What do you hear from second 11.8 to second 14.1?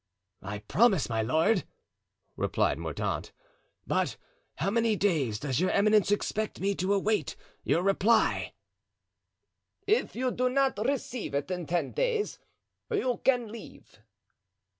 days you can leave."